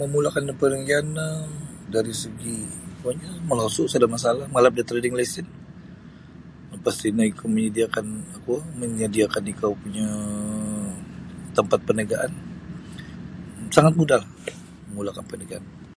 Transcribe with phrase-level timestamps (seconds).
[0.00, 1.28] Memulakan perniagaan no
[1.94, 2.56] dari segi
[3.00, 5.46] kuonyo lah molosu sada masalah malap da trading lesen
[6.70, 8.06] lapas tino ikau menyediakan
[8.44, 10.08] kuo manyadiakan ikau punyo
[11.56, 12.32] tampat peniagaan
[13.74, 14.28] sangat mudahlah
[14.88, 15.64] memulakan paniagaan.